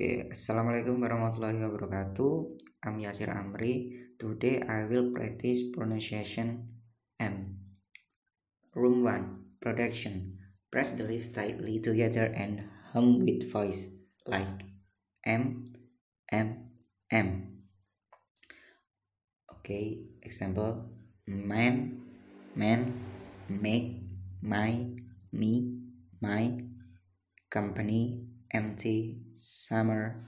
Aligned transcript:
Oke, 0.00 0.32
Assalamualaikum 0.32 0.96
warahmatullahi 0.96 1.60
wabarakatuh. 1.60 2.56
I'm 2.88 3.04
Yasir 3.04 3.36
Amri. 3.36 4.00
Today 4.16 4.64
I 4.64 4.88
will 4.88 5.12
practice 5.12 5.68
pronunciation 5.76 6.72
M. 7.20 7.60
Room 8.72 9.04
1. 9.04 9.60
Production. 9.60 10.40
Press 10.72 10.96
the 10.96 11.04
lips 11.04 11.36
tightly 11.36 11.84
together 11.84 12.32
and 12.32 12.64
hum 12.96 13.20
with 13.20 13.44
voice 13.52 13.92
like 14.24 14.64
M, 15.28 15.68
M, 16.32 16.72
M. 17.12 17.60
Okay, 19.60 20.00
example 20.24 20.88
man, 21.28 22.00
man, 22.56 22.96
make, 23.52 24.00
my, 24.40 24.96
me, 25.28 25.76
my, 26.24 26.56
company, 27.52 28.29
empty, 28.52 29.20
summer, 29.32 30.20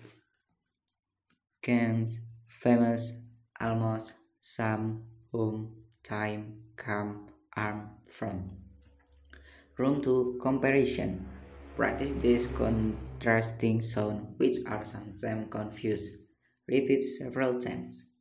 games, 1.63 2.21
famous, 2.47 3.23
almost, 3.61 4.15
some, 4.41 5.05
home, 5.31 5.75
time, 6.03 6.63
come, 6.77 7.29
arm, 7.57 7.91
from. 8.11 8.51
Room 9.79 10.03
to 10.03 10.39
comparison. 10.43 11.27
Practice 11.75 12.15
this 12.15 12.47
contrasting 12.47 13.81
sound 13.81 14.35
which 14.37 14.59
are 14.69 14.85
sometimes 14.85 15.49
confused. 15.51 16.27
Repeat 16.69 17.03
several 17.03 17.59
times. 17.59 18.13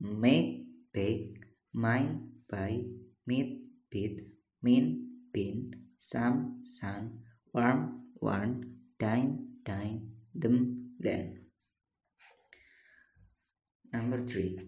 Make, 0.00 0.66
bake, 0.92 1.38
mine, 1.72 2.30
buy, 2.50 2.84
meet, 3.26 3.62
beat, 3.90 4.26
mean, 4.62 5.08
bin, 5.32 5.72
some, 5.96 6.58
sun, 6.62 7.20
warm, 7.52 8.02
warn, 8.20 8.76
dine, 8.98 9.48
dine, 9.64 10.10
them, 10.34 10.94
then. 10.98 11.46
Number 13.92 14.20
three. 14.20 14.58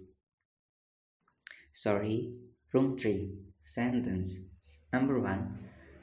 Sorry, 1.73 2.33
room 2.73 2.97
three. 2.97 3.35
Sentence. 3.59 4.37
Number 4.93 5.21
one. 5.21 5.59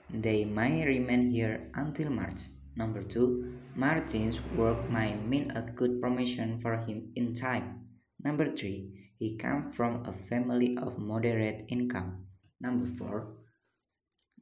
They 0.09 0.45
might 0.45 0.86
remain 0.86 1.32
here 1.32 1.72
until 1.76 2.09
March. 2.12 2.42
Number 2.76 3.04
two. 3.04 3.58
Martin's 3.76 4.39
work 4.56 4.89
might 4.89 5.26
mean 5.26 5.52
a 5.52 5.62
good 5.62 6.02
promotion 6.02 6.62
for 6.62 6.78
him 6.78 7.12
in 7.16 7.34
time. 7.34 7.88
Number 8.23 8.50
three. 8.50 9.12
He 9.17 9.38
comes 9.38 9.76
from 9.76 10.06
a 10.06 10.14
family 10.14 10.78
of 10.78 11.00
moderate 11.00 11.66
income. 11.70 12.26
Number 12.62 12.86
four. 12.86 13.36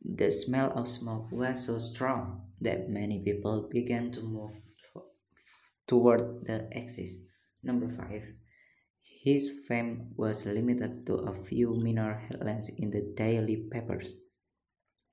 The 0.03 0.31
smell 0.31 0.72
of 0.75 0.88
smoke 0.88 1.31
was 1.31 1.66
so 1.66 1.78
strong 1.78 2.42
that 2.64 2.89
many 2.89 3.19
people 3.19 3.69
began 3.69 4.11
to 4.11 4.22
move 4.22 4.56
toward 5.88 6.45
the 6.47 6.67
exit. 6.72 7.09
Number 7.64 7.88
5. 7.88 8.23
His 9.03 9.52
fame 9.67 10.11
was 10.16 10.45
limited 10.45 11.06
to 11.08 11.23
a 11.28 11.34
few 11.34 11.75
minor 11.75 12.16
headlines 12.28 12.69
in 12.75 12.91
the 12.91 13.14
daily 13.16 13.67
papers. 13.72 14.16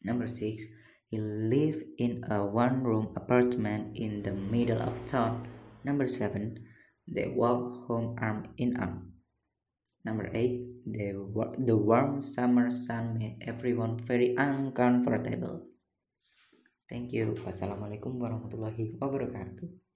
Number 0.03 0.27
6. 0.27 0.65
He 1.11 1.19
lived 1.19 1.83
in 1.98 2.23
a 2.31 2.47
one 2.47 2.83
room 2.83 3.11
apartment 3.17 3.97
in 3.98 4.23
the 4.23 4.33
middle 4.33 4.81
of 4.81 5.05
town. 5.06 5.47
Number 5.84 6.06
7. 6.06 6.59
They 7.06 7.27
walked 7.34 7.87
home 7.87 8.15
arm 8.19 8.55
in 8.56 8.77
arm. 8.78 9.12
Number 10.05 10.31
8. 10.33 10.87
The, 10.87 11.12
the 11.59 11.77
warm 11.77 12.21
summer 12.21 12.71
sun 12.71 13.19
made 13.19 13.43
everyone 13.43 13.98
very 13.98 14.34
uncomfortable. 14.39 15.67
Thank 16.91 17.15
you. 17.15 17.39
Wassalamualaikum 17.47 18.19
warahmatullahi 18.19 18.99
wabarakatuh. 18.99 19.90